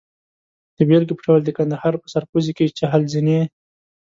د 0.77 0.79
بېلګې 0.87 1.13
په 1.17 1.23
ډول 1.27 1.41
د 1.45 1.49
کندهار 1.57 1.93
په 2.01 2.07
سرپوزي 2.13 2.51
کې 2.57 2.75
چهل 2.79 3.01
زینې. 3.13 3.39